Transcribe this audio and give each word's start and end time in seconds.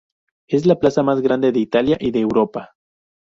Es 0.47 0.65
la 0.65 0.79
plaza 0.79 1.03
más 1.03 1.21
grande 1.21 1.51
de 1.51 1.59
Italia, 1.59 1.95
y 1.99 2.09
de 2.09 2.21
Europa. 2.21 2.73